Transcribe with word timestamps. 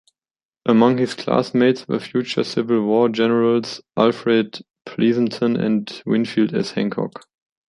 Among 0.65 0.97
his 0.97 1.13
classmates 1.13 1.87
were 1.87 1.99
future 1.99 2.43
Civil 2.43 2.81
War 2.87 3.07
generals 3.07 3.81
Alfred 3.95 4.65
Pleasonton 4.87 5.55
and 5.63 6.01
Winfield 6.07 6.55
S. 6.55 6.71
Hancock. 6.71 7.23